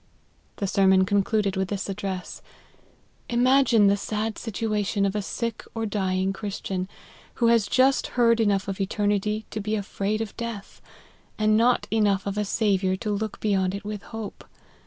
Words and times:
The 0.55 0.65
sermon 0.65 1.05
concluded 1.05 1.55
with 1.55 1.67
this 1.67 1.87
address: 1.87 2.41
4 3.29 3.37
'Imagine 3.37 3.85
the 3.85 3.95
sad 3.95 4.39
situation 4.39 5.05
of 5.05 5.15
a 5.15 5.21
sick 5.21 5.63
or 5.75 5.85
dying 5.85 6.33
Christian, 6.33 6.87
who 7.35 7.45
has 7.49 7.67
just 7.67 8.07
heard 8.17 8.39
enough 8.39 8.67
of 8.67 8.81
eternity 8.81 9.45
to 9.51 9.59
be 9.59 9.75
afraid 9.75 10.19
of 10.19 10.35
death, 10.35 10.81
and 11.37 11.55
not 11.55 11.85
enough 11.91 12.25
of 12.25 12.35
a 12.35 12.45
Saviour 12.45 12.95
to 12.95 13.11
look 13.11 13.39
beyond 13.41 13.75
it 13.75 13.83
with 13.85 14.01
hope. 14.01 14.43